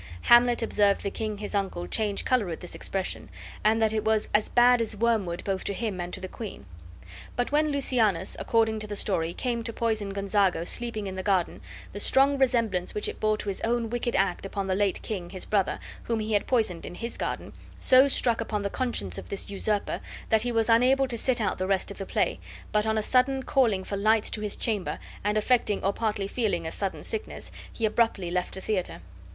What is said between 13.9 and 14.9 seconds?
wicked act upon the